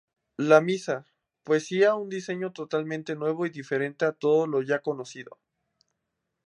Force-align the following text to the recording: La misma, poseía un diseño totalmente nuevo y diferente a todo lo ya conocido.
La 0.39 0.61
misma, 0.61 1.05
poseía 1.43 1.93
un 1.93 2.09
diseño 2.09 2.51
totalmente 2.53 3.13
nuevo 3.15 3.45
y 3.45 3.51
diferente 3.51 4.03
a 4.05 4.11
todo 4.13 4.47
lo 4.47 4.63
ya 4.63 4.81
conocido. 4.81 5.37